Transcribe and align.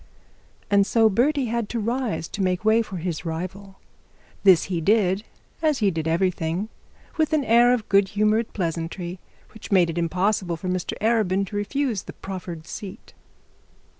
And 0.71 0.83
so 0.87 1.09
Bertie 1.11 1.45
had 1.45 1.69
to 1.69 1.79
rise 1.79 2.27
to 2.29 2.41
make 2.41 2.65
way 2.65 2.81
for 2.81 2.97
his 2.97 3.23
rival. 3.23 3.77
This 4.43 4.63
he 4.63 4.81
did, 4.81 5.23
as 5.61 5.77
he 5.77 5.91
did 5.91 6.07
everything, 6.07 6.69
with 7.17 7.33
an 7.33 7.43
air 7.43 7.71
of 7.71 7.87
good 7.87 8.07
humoured 8.07 8.51
pleasantry, 8.53 9.19
which 9.53 9.71
made 9.71 9.91
it 9.91 9.99
impossible 9.99 10.57
for 10.57 10.69
Mr 10.69 10.97
Arabin 11.01 11.45
to 11.45 11.55
refuse 11.55 12.01
the 12.01 12.13
proffered 12.13 12.65
seat. 12.65 13.13